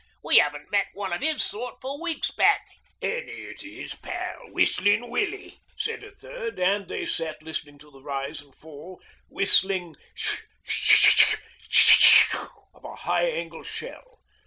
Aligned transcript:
'We 0.23 0.41
'aven't 0.41 0.71
met 0.71 0.87
one 0.95 1.13
of 1.13 1.21
'is 1.21 1.43
sort 1.43 1.79
for 1.79 2.01
weeks 2.01 2.31
back.' 2.31 2.67
'An' 3.03 3.27
here's 3.27 3.61
'is 3.63 3.93
pal 3.93 4.49
Whistling 4.51 5.11
Willie,' 5.11 5.59
said 5.77 6.03
a 6.03 6.09
third, 6.09 6.57
and 6.59 6.87
they 6.87 7.05
sat 7.05 7.43
listening 7.43 7.77
to 7.77 7.91
the 7.91 8.01
rise 8.01 8.41
and 8.41 8.55
fall 8.55 8.99
whistling 9.29 9.95
s 10.17 10.37
s 10.37 10.47
sh 10.73 11.35
s 11.35 11.35
s 11.35 11.37
sh 11.69 12.35
of 12.73 12.83
a 12.83 12.95
high 12.95 13.27
angle 13.27 13.61
shell. 13.61 14.23